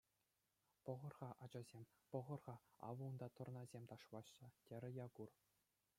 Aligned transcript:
—Пӑхӑр-ха, 0.83 1.29
ачасем, 1.43 1.83
пӑхӑр-ха, 2.11 2.55
авӑ 2.87 3.03
унта 3.11 3.27
тӑрнасем 3.41 3.83
ташлаҫҫӗ,— 3.93 4.47
терӗ 4.71 4.89
Якур. 5.05 5.29